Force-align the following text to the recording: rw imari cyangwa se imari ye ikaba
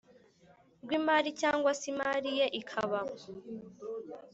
rw 0.83 0.89
imari 0.99 1.29
cyangwa 1.41 1.71
se 1.79 1.85
imari 1.93 2.29
ye 2.39 2.45
ikaba 2.59 2.99